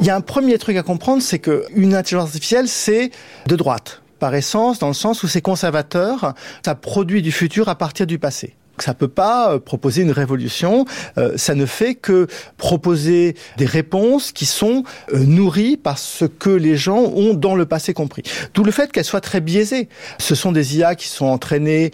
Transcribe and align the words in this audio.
Il 0.00 0.06
y 0.06 0.10
a 0.10 0.16
un 0.16 0.22
premier 0.22 0.56
truc 0.56 0.76
à 0.76 0.82
comprendre, 0.82 1.22
c'est 1.22 1.38
que 1.38 1.66
une 1.74 1.94
intelligence 1.94 2.28
artificielle, 2.28 2.68
c'est 2.68 3.10
de 3.46 3.56
droite 3.56 4.02
par 4.18 4.34
essence, 4.34 4.78
dans 4.78 4.88
le 4.88 4.94
sens 4.94 5.22
où 5.22 5.28
c'est 5.28 5.42
conservateur, 5.42 6.34
ça 6.64 6.74
produit 6.74 7.22
du 7.22 7.32
futur 7.32 7.68
à 7.68 7.74
partir 7.74 8.06
du 8.06 8.18
passé. 8.18 8.56
Ça 8.82 8.94
peut 8.94 9.08
pas 9.08 9.54
euh, 9.54 9.58
proposer 9.58 10.02
une 10.02 10.10
révolution. 10.10 10.84
Euh, 11.18 11.36
ça 11.36 11.54
ne 11.54 11.66
fait 11.66 11.94
que 11.94 12.26
proposer 12.56 13.36
des 13.56 13.66
réponses 13.66 14.32
qui 14.32 14.46
sont 14.46 14.84
euh, 15.12 15.18
nourries 15.18 15.76
par 15.76 15.98
ce 15.98 16.24
que 16.24 16.50
les 16.50 16.76
gens 16.76 17.00
ont 17.00 17.34
dans 17.34 17.54
le 17.54 17.66
passé 17.66 17.94
compris. 17.94 18.22
D'où 18.54 18.64
le 18.64 18.72
fait 18.72 18.90
qu'elle 18.92 19.04
soit 19.04 19.20
très 19.20 19.40
biaisée. 19.40 19.88
Ce 20.18 20.34
sont 20.34 20.52
des 20.52 20.78
IA 20.78 20.94
qui 20.94 21.08
sont 21.08 21.26
entraînées 21.26 21.92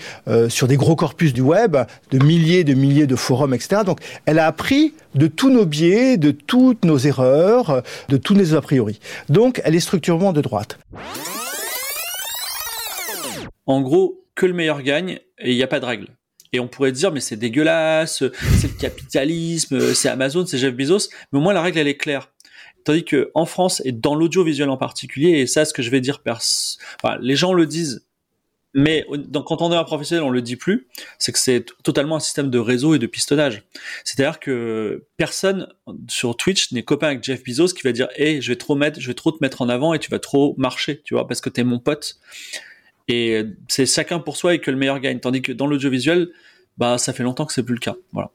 sur 0.49 0.67
des 0.67 0.77
gros 0.77 0.97
corpus 0.97 1.33
du 1.33 1.41
web, 1.41 1.77
de 2.11 2.25
milliers, 2.25 2.65
de 2.65 2.75
milliers 2.75 3.07
de 3.07 3.17
forums, 3.17 3.55
etc. 3.55 3.83
Donc, 3.85 4.01
elle 4.27 4.39
a 4.39 4.47
appris 4.47 4.95
de 5.15 5.27
tous 5.27 5.51
nos 5.51 5.67
biais, 5.67 6.17
de 6.17 6.31
toutes 6.31 6.85
nos 6.85 6.99
erreurs, 6.99 7.83
de 8.09 8.17
tous 8.17 8.35
nos 8.35 8.55
a 8.55 8.61
priori. 8.61 9.01
Donc, 9.29 9.61
elle 9.65 9.75
est 9.75 9.81
structurellement 9.81 10.33
de 10.33 10.41
droite. 10.41 10.79
En 13.67 13.81
gros, 13.81 14.25
que 14.35 14.47
le 14.47 14.53
meilleur 14.53 14.83
gagne 14.83 15.19
et 15.39 15.51
il 15.51 15.57
n'y 15.57 15.63
a 15.63 15.67
pas 15.67 15.81
de 15.81 15.87
règle. 15.87 16.09
Et 16.53 16.61
on 16.61 16.69
pourrait 16.69 16.93
dire, 16.93 17.13
mais 17.13 17.21
c'est 17.21 17.37
dégueulasse, 17.37 18.23
c'est 18.59 18.69
le 18.69 18.79
capitalisme, 18.79 19.95
c'est 19.95 20.09
Amazon, 20.09 20.47
c'est 20.47 20.59
Jeff 20.59 20.75
Bezos. 20.75 21.09
Mais 21.33 21.39
au 21.39 21.43
moins, 21.43 21.53
la 21.53 21.63
règle, 21.63 21.79
elle 21.79 21.89
est 21.89 21.97
claire. 21.97 22.31
Tandis 22.85 23.05
que 23.05 23.31
en 23.35 23.47
France 23.47 23.83
et 23.85 23.93
dans 23.93 24.15
l'audiovisuel 24.15 24.71
en 24.71 24.77
particulier, 24.77 25.41
et 25.41 25.47
ça, 25.47 25.65
ce 25.65 25.75
que 25.75 25.83
je 25.83 25.91
vais 25.91 26.01
dire, 26.01 26.21
enfin, 26.25 27.19
les 27.21 27.35
gens 27.35 27.53
le 27.53 27.67
disent, 27.67 28.07
mais 28.79 29.07
quand 29.33 29.63
on 29.63 29.73
est 29.73 29.77
un 29.77 29.85
professionnel, 29.85 30.23
on 30.23 30.31
le 30.31 30.43
dit 30.43 30.57
plus, 30.57 30.87
c'est 31.19 31.33
que 31.33 31.39
c'est 31.39 31.65
totalement 31.83 32.17
un 32.17 32.21
système 32.21 32.51
de 32.51 32.59
réseau 32.59 32.95
et 32.95 32.99
de 32.99 33.07
pistonnage. 33.07 33.63
C'est-à-dire 34.05 34.39
que 34.39 35.07
personne 35.17 35.67
sur 36.09 36.37
Twitch 36.37 36.73
n'est 36.73 36.83
copain 36.83 37.07
avec 37.07 37.25
Jeff 37.25 37.43
Bezos 37.43 37.69
qui 37.69 37.83
va 37.83 37.93
dire, 37.93 38.09
hey, 38.17 38.43
je 38.43 38.53
vais 38.53 38.57
trop 38.57 38.75
mettre, 38.75 39.01
je 39.01 39.07
vais 39.07 39.15
trop 39.15 39.33
te 39.33 39.39
mettre 39.41 39.63
en 39.63 39.71
avant 39.71 39.95
et 39.95 39.99
tu 39.99 40.11
vas 40.11 40.19
trop 40.19 40.55
marcher, 40.59 41.01
tu 41.05 41.15
vois, 41.15 41.27
parce 41.27 41.41
que 41.41 41.49
t'es 41.49 41.65
mon 41.65 41.79
pote. 41.79 42.19
Et 43.09 43.45
c'est 43.69 43.87
chacun 43.87 44.19
pour 44.19 44.37
soi 44.37 44.55
et 44.55 44.59
que 44.59 44.71
le 44.71 44.77
meilleur 44.77 44.99
gagne. 44.99 45.21
Tandis 45.21 45.43
que 45.43 45.53
dans 45.53 45.67
l'audiovisuel, 45.67 46.29
bah, 46.77 46.99
ça 46.99 47.13
fait 47.13 47.23
longtemps 47.23 47.47
que 47.47 47.53
c'est 47.53 47.63
plus 47.63 47.75
le 47.75 47.81
cas. 47.81 47.95
Voilà. 48.13 48.31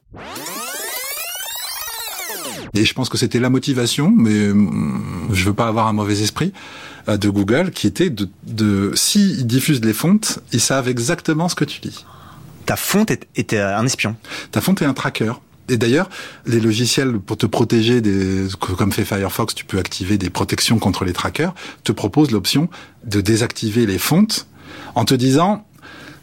Et 2.73 2.85
je 2.85 2.93
pense 2.93 3.09
que 3.09 3.17
c'était 3.17 3.39
la 3.39 3.49
motivation, 3.49 4.11
mais 4.15 4.49
hum, 4.49 5.29
je 5.33 5.43
veux 5.43 5.53
pas 5.53 5.67
avoir 5.67 5.87
un 5.87 5.93
mauvais 5.93 6.21
esprit 6.21 6.53
euh, 7.09 7.17
de 7.17 7.29
Google, 7.29 7.71
qui 7.71 7.87
était 7.87 8.09
de, 8.09 8.29
de 8.43 8.93
s'ils 8.95 9.45
diffusent 9.45 9.83
les 9.83 9.93
fontes, 9.93 10.39
ils 10.53 10.61
savent 10.61 10.87
exactement 10.87 11.49
ce 11.49 11.55
que 11.55 11.65
tu 11.65 11.81
dis. 11.81 12.05
Ta 12.65 12.75
fonte 12.77 13.11
était 13.35 13.59
un 13.59 13.85
espion. 13.85 14.15
Ta 14.51 14.61
fonte 14.61 14.81
est 14.81 14.85
un 14.85 14.93
tracker. 14.93 15.33
Et 15.67 15.77
d'ailleurs, 15.77 16.09
les 16.45 16.59
logiciels 16.59 17.19
pour 17.19 17.37
te 17.37 17.45
protéger 17.45 18.01
des, 18.01 18.47
comme 18.59 18.91
fait 18.91 19.05
Firefox, 19.05 19.55
tu 19.55 19.65
peux 19.65 19.79
activer 19.79 20.17
des 20.17 20.29
protections 20.29 20.79
contre 20.79 21.05
les 21.05 21.13
trackers, 21.13 21.53
te 21.83 21.91
proposent 21.91 22.31
l'option 22.31 22.69
de 23.05 23.21
désactiver 23.21 23.85
les 23.85 23.97
fontes 23.97 24.47
en 24.95 25.05
te 25.05 25.13
disant 25.13 25.65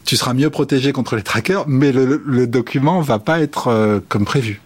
tu 0.05 0.15
seras 0.17 0.33
mieux 0.33 0.49
protégé 0.49 0.91
contre 0.91 1.15
les 1.15 1.21
trackers, 1.21 1.65
mais 1.67 1.91
le, 1.91 2.23
le 2.25 2.47
document 2.47 3.01
va 3.01 3.19
pas 3.19 3.41
être 3.41 3.67
euh, 3.67 3.99
comme 4.07 4.25
prévu. 4.25 4.61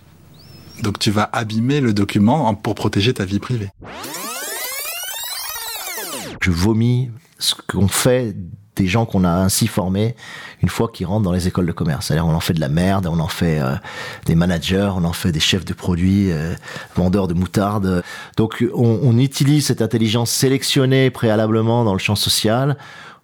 Donc 0.82 1.00
tu 1.00 1.12
vas 1.12 1.30
abîmer 1.34 1.82
le 1.82 1.94
document 1.94 2.54
pour 2.56 2.76
protéger 2.76 3.14
ta 3.14 3.26
vie 3.26 3.40
privée. 3.40 3.70
Je 6.42 6.52
vomis 6.52 7.12
ce 7.40 7.56
qu'on 7.68 7.88
fait 7.88 8.36
des 8.76 8.88
gens 8.88 9.06
qu'on 9.06 9.24
a 9.24 9.30
ainsi 9.30 9.68
formés 9.68 10.16
une 10.62 10.70
fois 10.70 10.90
qu'ils 10.92 11.06
rentrent 11.06 11.24
dans 11.24 11.32
les 11.32 11.48
écoles 11.48 11.66
de 11.66 11.72
commerce. 11.72 12.08
C'est-à-dire 12.08 12.26
on 12.26 12.34
en 12.34 12.40
fait 12.40 12.54
de 12.54 12.60
la 12.60 12.70
merde, 12.70 13.08
on 13.08 13.20
en 13.20 13.28
fait 13.28 13.60
euh, 13.60 13.76
des 14.26 14.36
managers, 14.36 14.92
on 14.96 15.04
en 15.04 15.14
fait 15.14 15.32
des 15.32 15.40
chefs 15.40 15.66
de 15.66 15.74
produits, 15.74 16.32
euh, 16.32 16.56
vendeurs 16.96 17.28
de 17.28 17.34
moutarde. 17.34 18.04
Donc 18.36 18.66
on, 18.74 19.00
on 19.04 19.18
utilise 19.18 19.68
cette 19.68 19.82
intelligence 19.82 20.32
sélectionnée 20.32 21.12
préalablement 21.12 21.84
dans 21.84 21.94
le 21.94 22.00
champ 22.00 22.16
social 22.16 22.78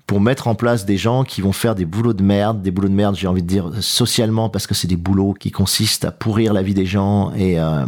pour 0.09 0.21
mettre 0.21 0.47
en 0.47 0.55
place 0.55 0.87
des 0.87 0.97
gens 0.97 1.23
qui 1.23 1.39
vont 1.39 1.51
faire 1.51 1.75
des 1.75 1.85
boulots 1.85 2.13
de 2.13 2.23
merde, 2.23 2.63
des 2.63 2.71
boulots 2.71 2.87
de 2.87 2.95
merde, 2.95 3.15
j'ai 3.15 3.27
envie 3.27 3.43
de 3.43 3.47
dire 3.47 3.69
socialement, 3.79 4.49
parce 4.49 4.65
que 4.65 4.73
c'est 4.73 4.87
des 4.87 4.95
boulots 4.95 5.35
qui 5.35 5.51
consistent 5.51 6.03
à 6.03 6.09
pourrir 6.11 6.51
la 6.51 6.63
vie 6.63 6.73
des 6.73 6.87
gens 6.87 7.31
et, 7.35 7.59
euh, 7.59 7.85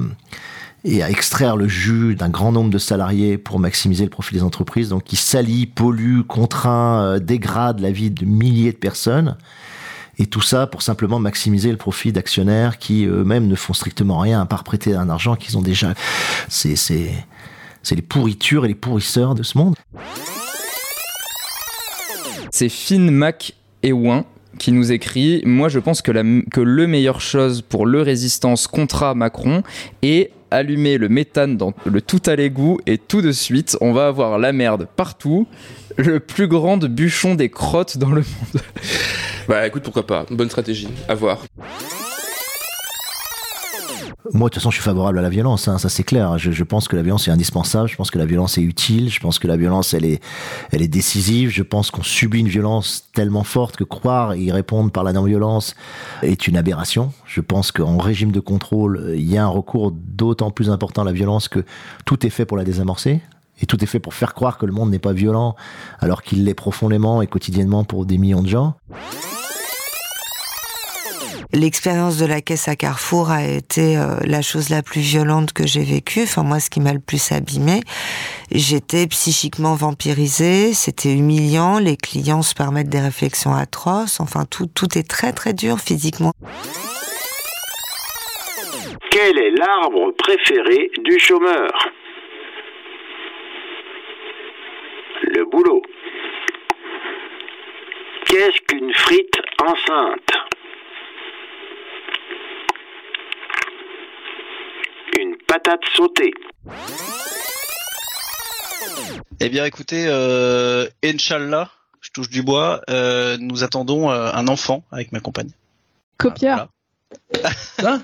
et 0.83 1.01
à 1.01 1.09
extraire 1.09 1.57
le 1.57 1.67
jus 1.67 2.13
d'un 2.13 2.29
grand 2.29 2.51
nombre 2.51 2.69
de 2.69 2.77
salariés 2.77 3.39
pour 3.39 3.57
maximiser 3.57 4.03
le 4.03 4.11
profit 4.11 4.35
des 4.35 4.43
entreprises, 4.43 4.89
donc 4.89 5.03
qui 5.03 5.15
salient, 5.15 5.65
polluent, 5.65 6.21
contraint, 6.21 7.01
euh, 7.01 7.17
dégradent 7.17 7.79
la 7.79 7.89
vie 7.89 8.11
de 8.11 8.23
milliers 8.23 8.71
de 8.71 8.77
personnes. 8.77 9.35
Et 10.19 10.27
tout 10.27 10.41
ça 10.41 10.67
pour 10.67 10.83
simplement 10.83 11.17
maximiser 11.17 11.71
le 11.71 11.77
profit 11.77 12.11
d'actionnaires 12.11 12.77
qui 12.77 13.05
eux-mêmes 13.05 13.47
ne 13.47 13.55
font 13.55 13.73
strictement 13.73 14.19
rien 14.19 14.39
à 14.39 14.45
part 14.45 14.63
prêter 14.63 14.93
un 14.93 15.09
argent 15.09 15.35
qu'ils 15.35 15.57
ont 15.57 15.63
déjà. 15.63 15.95
C'est, 16.49 16.75
c'est, 16.75 17.15
c'est 17.81 17.95
les 17.95 18.03
pourritures 18.03 18.65
et 18.65 18.67
les 18.67 18.75
pourrisseurs 18.75 19.33
de 19.33 19.41
ce 19.41 19.57
monde. 19.57 19.73
C'est 22.51 22.67
Finn 22.69 23.09
Mac 23.09 23.53
Ewan 23.81 24.23
qui 24.59 24.73
nous 24.73 24.91
écrit 24.91 25.41
Moi, 25.45 25.69
je 25.69 25.79
pense 25.79 26.01
que, 26.01 26.11
la, 26.11 26.21
le 26.21 26.85
meilleure 26.85 27.21
chose 27.21 27.61
pour 27.61 27.85
le 27.85 28.01
résistance 28.01 28.67
contre 28.67 29.15
Macron 29.15 29.63
est 30.01 30.31
allumer 30.51 30.97
le 30.97 31.07
méthane 31.07 31.55
dans 31.55 31.73
le 31.85 32.01
tout 32.01 32.21
à 32.25 32.35
l'égout 32.35 32.79
et 32.85 32.97
tout 32.97 33.21
de 33.21 33.31
suite, 33.31 33.77
on 33.79 33.93
va 33.93 34.07
avoir 34.07 34.37
la 34.37 34.51
merde 34.51 34.85
partout, 34.97 35.47
le 35.95 36.19
plus 36.19 36.49
grand 36.49 36.77
bûchon 36.77 37.35
des 37.35 37.49
crottes 37.49 37.97
dans 37.97 38.11
le 38.11 38.21
monde. 38.21 38.61
Bah 39.47 39.65
écoute, 39.65 39.83
pourquoi 39.83 40.05
pas 40.05 40.25
Bonne 40.29 40.49
stratégie, 40.49 40.89
à 41.07 41.15
voir. 41.15 41.45
Moi, 44.33 44.47
de 44.47 44.53
toute 44.53 44.61
façon, 44.61 44.69
je 44.69 44.75
suis 44.75 44.83
favorable 44.83 45.19
à 45.19 45.21
la 45.21 45.29
violence, 45.29 45.67
hein, 45.67 45.77
ça 45.77 45.89
c'est 45.89 46.03
clair. 46.03 46.37
Je, 46.37 46.63
pense 46.63 46.87
que 46.87 46.95
la 46.95 47.01
violence 47.01 47.27
est 47.27 47.31
indispensable, 47.31 47.89
je 47.89 47.95
pense 47.95 48.11
que 48.11 48.17
la 48.17 48.25
violence 48.25 48.57
est 48.57 48.61
utile, 48.61 49.09
je 49.09 49.19
pense 49.19 49.39
que 49.39 49.47
la 49.47 49.57
violence, 49.57 49.93
elle 49.93 50.05
est, 50.05 50.21
elle 50.71 50.81
est 50.81 50.87
décisive. 50.87 51.49
Je 51.49 51.63
pense 51.63 51.91
qu'on 51.91 52.03
subit 52.03 52.39
une 52.39 52.47
violence 52.47 53.09
tellement 53.13 53.43
forte 53.43 53.77
que 53.77 53.83
croire 53.83 54.35
y 54.35 54.51
répondre 54.51 54.91
par 54.91 55.03
la 55.03 55.13
non-violence 55.13 55.75
est 56.21 56.47
une 56.47 56.55
aberration. 56.55 57.11
Je 57.25 57.41
pense 57.41 57.71
qu'en 57.71 57.97
régime 57.97 58.31
de 58.31 58.39
contrôle, 58.39 59.13
il 59.15 59.29
y 59.29 59.37
a 59.37 59.43
un 59.43 59.49
recours 59.49 59.91
d'autant 59.91 60.51
plus 60.51 60.69
important 60.69 61.01
à 61.01 61.05
la 61.05 61.13
violence 61.13 61.47
que 61.47 61.65
tout 62.05 62.25
est 62.25 62.29
fait 62.29 62.45
pour 62.45 62.57
la 62.57 62.63
désamorcer. 62.63 63.21
Et 63.61 63.65
tout 63.65 63.83
est 63.83 63.87
fait 63.87 63.99
pour 63.99 64.15
faire 64.15 64.33
croire 64.33 64.57
que 64.57 64.65
le 64.65 64.71
monde 64.71 64.89
n'est 64.89 64.99
pas 64.99 65.13
violent, 65.13 65.55
alors 65.99 66.23
qu'il 66.23 66.45
l'est 66.45 66.55
profondément 66.55 67.21
et 67.21 67.27
quotidiennement 67.27 67.83
pour 67.83 68.05
des 68.05 68.17
millions 68.17 68.41
de 68.41 68.47
gens. 68.47 68.75
L'expérience 71.53 72.17
de 72.17 72.25
la 72.25 72.41
caisse 72.41 72.67
à 72.67 72.75
Carrefour 72.75 73.29
a 73.29 73.43
été 73.43 73.97
euh, 73.97 74.15
la 74.25 74.41
chose 74.41 74.69
la 74.69 74.81
plus 74.81 75.01
violente 75.01 75.53
que 75.53 75.67
j'ai 75.67 75.83
vécue. 75.83 76.23
Enfin, 76.23 76.43
moi, 76.43 76.59
ce 76.59 76.69
qui 76.69 76.79
m'a 76.79 76.93
le 76.93 76.99
plus 76.99 77.31
abîmé, 77.31 77.81
j'étais 78.51 79.05
psychiquement 79.07 79.75
vampirisée. 79.75 80.73
C'était 80.73 81.13
humiliant. 81.13 81.79
Les 81.79 81.97
clients 81.97 82.41
se 82.41 82.55
permettent 82.55 82.89
des 82.89 83.01
réflexions 83.01 83.53
atroces. 83.53 84.19
Enfin, 84.19 84.45
tout, 84.49 84.67
tout 84.67 84.97
est 84.97 85.07
très, 85.07 85.33
très 85.33 85.53
dur 85.53 85.79
physiquement. 85.79 86.31
Quel 89.11 89.37
est 89.37 89.51
l'arbre 89.51 90.11
préféré 90.17 90.89
du 91.03 91.19
chômeur? 91.19 91.89
Le 95.23 95.45
boulot. 95.45 95.81
Qu'est-ce 98.25 98.61
qu'une 98.61 98.93
frite 98.93 99.41
enceinte 99.61 100.31
Une 105.19 105.35
patate 105.51 105.81
sautée. 105.97 106.33
Eh 109.41 109.49
bien, 109.49 109.65
écoutez, 109.65 110.05
euh, 110.07 110.87
Inch'Allah, 111.03 111.69
je 111.99 112.09
touche 112.11 112.29
du 112.29 112.41
bois, 112.41 112.81
euh, 112.89 113.35
nous 113.37 113.65
attendons 113.65 114.09
euh, 114.09 114.31
un 114.33 114.47
enfant 114.47 114.85
avec 114.91 115.11
ma 115.11 115.19
compagne. 115.19 115.51
Copieur. 116.17 116.69
Hein 117.83 118.01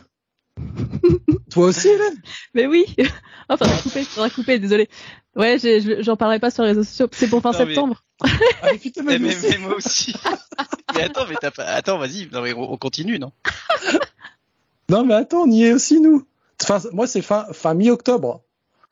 Toi 1.50 1.68
aussi, 1.68 1.88
Hélène? 1.88 2.22
Mais 2.54 2.68
oui 2.68 2.84
Oh, 3.50 3.56
faudra 3.56 3.78
couper, 3.78 4.04
faudra 4.04 4.30
couper, 4.30 4.60
désolé. 4.60 4.90
Ouais, 5.38 5.58
j'en 6.00 6.18
parlerai 6.18 6.40
pas 6.42 6.52
sur 6.52 6.64
les 6.64 6.70
réseaux 6.70 6.84
sociaux, 6.84 7.08
c'est 7.14 7.30
pour 7.30 7.42
fin 7.42 7.52
Non, 7.54 7.60
mais- 7.60 7.66
septembre. 7.68 8.04
Ah, 8.22 8.28
mais 8.64 8.78
putain, 8.78 9.04
mais 9.04 9.20
mais, 9.20 9.38
mais 9.42 9.58
moi 9.60 9.76
aussi. 9.76 10.14
mais 10.96 11.04
attends, 11.04 11.26
mais 11.30 11.36
t'as 11.40 11.52
pas... 11.52 11.64
attends, 11.64 11.98
vas-y, 11.98 12.28
non, 12.34 12.42
mais 12.42 12.52
on 12.54 12.74
on 12.74 12.78
continue, 12.78 13.20
non? 13.20 13.32
Non, 14.90 15.06
mais 15.06 15.14
attends, 15.14 15.44
on 15.44 15.52
y 15.52 15.64
est 15.64 15.72
aussi, 15.72 16.02
nous. 16.02 16.28
Moi, 16.94 17.08
c'est 17.08 17.22
fin, 17.22 17.46
fin 17.54 17.74
mi-octobre. 17.74 18.42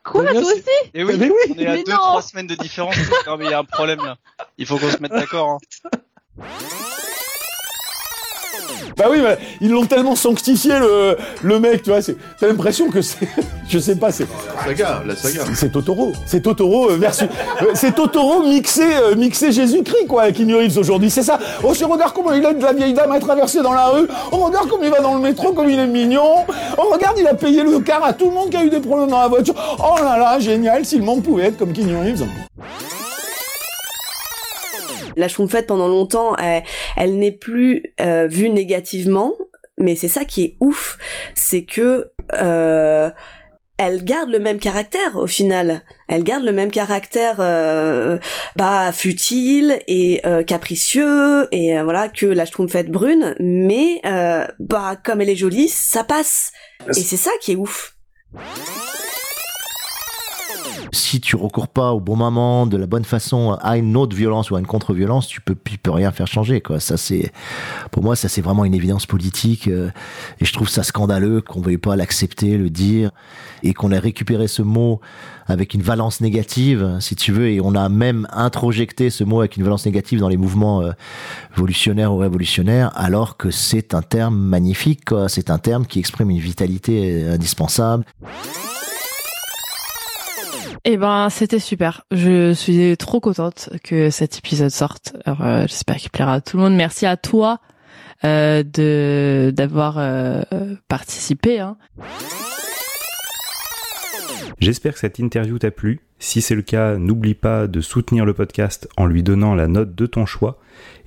Quoi, 0.04 0.24
Mais 0.24 0.32
toi 0.34 0.42
aussi 0.42 0.64
Eh 0.94 1.04
oui, 1.04 1.16
Mais 1.18 1.30
oui. 1.30 1.36
on 1.50 1.60
est 1.60 1.66
à 1.68 1.74
Mais 1.74 1.84
deux, 1.84 1.92
non. 1.92 1.98
trois 1.98 2.22
semaines 2.22 2.48
de 2.48 2.56
différence. 2.56 2.96
non, 3.26 3.38
mais 3.38 3.46
il 3.46 3.52
y 3.52 3.54
a 3.54 3.60
un 3.60 3.64
problème 3.64 4.00
là. 4.06 4.18
Il 4.58 4.66
faut 4.68 4.78
qu'on 4.78 4.92
se 4.92 4.98
mette 5.00 5.12
d'accord. 5.12 5.58
hein. 5.58 5.60
Bah 8.98 9.06
oui, 9.10 9.20
mais 9.22 9.38
ils 9.60 9.70
l'ont 9.72 9.86
tellement 9.86 10.16
sanctifié 10.16 10.80
le, 10.80 11.18
le 11.44 11.60
mec, 11.60 11.84
tu 11.84 11.90
vois. 11.90 12.00
T'as 12.40 12.48
l'impression 12.48 12.90
que 12.90 13.02
c'est, 13.02 13.28
je 13.70 13.80
sais 13.80 13.96
pas, 13.96 14.12
c'est. 14.12 14.26
La 14.56 14.64
saga, 14.66 15.04
la 15.06 15.16
saga. 15.16 15.42
C'est 15.54 15.72
Totoro. 15.72 16.14
C'est 16.26 16.42
Totoro 16.42 16.92
euh, 16.92 16.96
versus. 16.98 17.28
euh, 17.62 17.66
c'est 17.74 17.94
Totoro 17.94 18.44
mixé, 18.44 18.84
euh, 18.84 19.16
mixé 19.16 19.52
Jésus-Christ, 19.52 20.08
quoi, 20.08 20.24
avec 20.24 20.38
Reeves 20.38 20.78
aujourd'hui. 20.78 21.10
C'est 21.10 21.24
ça. 21.24 21.40
Oh, 21.64 21.74
je 21.74 21.84
regarde 21.84 22.14
comment 22.14 22.32
il 22.32 22.46
aide 22.46 22.62
la 22.62 22.74
vieille 22.74 22.94
dame 22.94 23.12
à 23.12 23.20
traverser 23.20 23.62
dans 23.62 23.74
la 23.74 23.88
rue. 23.88 24.08
On 24.32 24.38
regarde 24.38 24.70
comment 24.70 24.84
il 24.84 24.92
va 24.92 25.02
dans 25.02 25.16
le 25.16 25.22
métro, 25.22 25.52
comme 25.52 25.70
il 25.70 25.78
est 25.80 25.88
mignon. 25.88 26.46
On 26.78 26.94
regarde, 26.94 27.18
il 27.20 27.28
a 27.28 27.34
payé 27.34 27.64
le 27.64 27.80
car 27.80 28.04
à 28.04 28.14
tout 28.14 28.28
le 28.30 28.32
monde 28.34 28.50
qui 28.50 28.58
a 28.58 28.64
eu 28.64 28.70
des 28.70 28.80
problèmes 28.80 29.10
dans 29.10 29.22
la 29.22 29.28
voiture. 29.28 29.56
Oh 29.80 30.02
là 30.02 30.18
là, 30.18 30.40
génial, 30.40 30.86
si 30.86 30.98
le 30.98 31.04
monde 31.04 31.22
pouvait 31.24 31.48
être 31.48 31.58
comme 31.58 31.74
Keanu 31.74 31.98
Reeves. 31.98 32.26
La 35.16 35.28
Schtroumpfette, 35.28 35.68
pendant 35.68 35.88
longtemps, 35.88 36.36
elle, 36.38 36.64
elle 36.98 37.18
n'est 37.18 37.32
plus 37.32 37.94
euh, 38.02 38.28
vue 38.28 38.50
négativement, 38.50 39.34
mais 39.78 39.96
c'est 39.96 40.08
ça 40.08 40.26
qui 40.26 40.44
est 40.44 40.58
ouf, 40.60 40.98
c'est 41.34 41.64
que 41.64 42.12
euh, 42.34 43.10
elle 43.78 44.06
garde 44.06 44.30
le 44.30 44.40
même 44.40 44.60
caractère 44.60 45.18
au 45.18 45.28
final. 45.28 45.82
Elle 46.08 46.24
garde 46.24 46.44
le 46.44 46.54
même 46.54 46.72
caractère, 46.72 47.38
euh, 47.40 48.18
bah 48.56 48.92
futile 48.94 49.82
et 49.88 50.22
euh, 50.26 50.44
capricieux 50.44 51.48
et 51.52 51.78
euh, 51.78 51.84
voilà 51.84 52.08
que 52.08 52.26
la 52.26 52.46
Schtroumpfette 52.46 52.90
brune, 52.90 53.36
mais 53.40 54.00
euh, 54.06 54.48
bah 54.60 54.96
comme 55.04 55.22
elle 55.22 55.30
est 55.30 55.36
jolie, 55.36 55.68
ça 55.68 56.04
passe. 56.04 56.52
Et 56.90 56.94
c'est 56.94 57.18
ça 57.18 57.32
qui 57.42 57.54
est 57.54 57.56
ouf. 57.56 57.98
Si 60.92 61.20
tu 61.20 61.36
recours 61.36 61.68
pas 61.68 61.94
au 61.94 62.00
bon 62.00 62.16
moment, 62.16 62.68
de 62.68 62.78
la 62.78 62.88
bonne 62.88 63.04
façon, 63.04 63.58
à 63.62 63.78
une 63.78 63.98
autre 63.98 64.16
violence 64.16 64.52
ou 64.52 64.56
à 64.56 64.60
une 64.60 64.68
contre-violence, 64.68 65.28
tu 65.28 65.42
peux, 65.42 65.56
peux 65.56 65.92
rien 65.92 66.12
faire 66.12 66.28
changer. 66.28 66.62
Ça, 66.80 66.98
c'est, 66.98 67.32
pour 67.92 68.04
moi, 68.04 68.16
ça, 68.16 68.30
c'est 68.30 68.42
vraiment 68.42 68.66
une 68.66 68.74
évidence 68.74 69.06
politique, 69.06 69.68
euh, 69.68 69.90
et 70.40 70.46
je 70.46 70.54
trouve 70.54 70.70
ça 70.70 70.84
scandaleux 70.84 71.42
qu'on 71.42 71.62
veuille 71.62 71.78
pas 71.78 71.96
l'accepter, 71.96 72.58
le 72.58 72.70
dire, 72.70 73.12
et 73.64 73.74
qu'on 73.74 73.92
ait 73.92 74.00
récupéré 74.00 74.48
ce 74.48 74.62
mot 74.62 75.02
avec 75.48 75.74
une 75.74 75.82
valence 75.82 76.22
négative, 76.22 76.98
si 77.00 77.16
tu 77.16 77.32
veux, 77.32 77.50
et 77.50 77.62
on 77.62 77.76
a 77.76 77.88
même 77.90 78.28
introjecté 78.32 79.10
ce 79.10 79.24
mot 79.24 79.40
avec 79.40 79.58
une 79.58 79.64
valence 79.64 79.86
négative 79.86 80.20
dans 80.20 80.30
les 80.30 80.38
mouvements 80.38 80.82
euh, 80.82 80.92
évolutionnaires 81.56 82.14
ou 82.14 82.18
révolutionnaires, 82.18 82.92
alors 82.96 83.38
que 83.38 83.52
c'est 83.52 83.94
un 83.94 84.02
terme 84.02 84.38
magnifique. 84.38 84.96
C'est 85.28 85.50
un 85.50 85.58
terme 85.58 85.86
qui 85.86 86.00
exprime 86.00 86.30
une 86.30 86.40
vitalité 86.40 87.24
euh, 87.24 87.34
indispensable. 87.34 88.06
Eh 90.84 90.98
ben, 90.98 91.30
c'était 91.30 91.60
super. 91.60 92.06
Je 92.12 92.54
suis 92.54 92.96
trop 92.98 93.20
contente 93.20 93.70
que 93.84 94.10
cet 94.10 94.38
épisode 94.38 94.70
sorte. 94.70 95.16
Euh, 95.28 95.62
j'espère 95.62 95.98
qu'il 95.98 96.12
plaira 96.12 96.34
à 96.34 96.42
tout 96.42 96.58
le 96.58 96.64
monde. 96.64 96.76
Merci 96.76 97.06
à 97.06 97.18
toi 97.18 97.60
euh, 98.24 98.64
de 98.64 99.52
d'avoir 99.56 99.96
euh, 99.98 100.44
participé. 100.88 101.60
Hein. 101.60 101.78
J'espère 104.60 104.94
que 104.94 105.00
cette 105.00 105.20
interview 105.20 105.58
t'a 105.60 105.72
plu. 105.72 106.02
Si 106.20 106.42
c'est 106.42 106.56
le 106.56 106.62
cas, 106.62 106.98
n'oublie 106.98 107.36
pas 107.36 107.68
de 107.68 107.82
soutenir 107.82 108.26
le 108.26 108.34
podcast 108.34 108.88
en 108.96 109.06
lui 109.06 109.22
donnant 109.22 109.54
la 109.54 109.68
note 109.68 109.96
de 109.96 110.06
ton 110.06 110.26
choix 110.26 110.60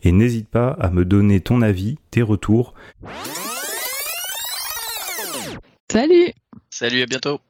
et 0.02 0.12
n'hésite 0.12 0.48
pas 0.48 0.70
à 0.80 0.90
me 0.90 1.04
donner 1.04 1.40
ton 1.40 1.62
avis, 1.62 1.98
tes 2.10 2.22
retours. 2.22 2.74
Salut 5.90 6.32
Salut, 6.70 7.02
à 7.02 7.06
bientôt. 7.06 7.40